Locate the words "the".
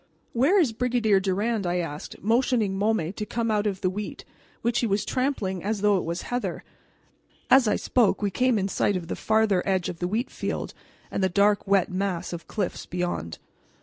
0.69-0.77, 3.81-3.89, 9.09-9.15, 9.99-10.07, 11.23-11.29